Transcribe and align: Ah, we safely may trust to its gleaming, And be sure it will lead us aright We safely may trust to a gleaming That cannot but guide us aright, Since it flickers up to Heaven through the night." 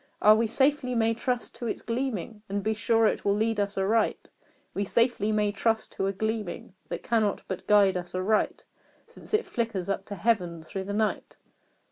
Ah, 0.19 0.33
we 0.33 0.47
safely 0.47 0.95
may 0.95 1.13
trust 1.13 1.53
to 1.53 1.67
its 1.67 1.83
gleaming, 1.83 2.41
And 2.49 2.63
be 2.63 2.73
sure 2.73 3.05
it 3.05 3.23
will 3.23 3.35
lead 3.35 3.59
us 3.59 3.77
aright 3.77 4.31
We 4.73 4.83
safely 4.83 5.31
may 5.31 5.51
trust 5.51 5.91
to 5.91 6.07
a 6.07 6.11
gleaming 6.11 6.73
That 6.89 7.03
cannot 7.03 7.43
but 7.47 7.67
guide 7.67 7.95
us 7.95 8.15
aright, 8.15 8.65
Since 9.05 9.31
it 9.31 9.45
flickers 9.45 9.89
up 9.89 10.05
to 10.05 10.15
Heaven 10.15 10.63
through 10.63 10.85
the 10.85 10.93
night." 10.93 11.37